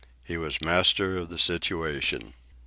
[0.23, 2.33] He was master of the situation.